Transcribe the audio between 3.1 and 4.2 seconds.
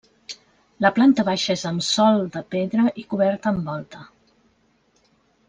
coberta amb volta.